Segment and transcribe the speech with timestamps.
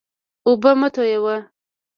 [0.47, 1.35] اوبه مه تویوه.